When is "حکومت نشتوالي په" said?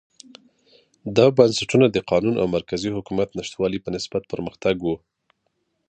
2.97-3.89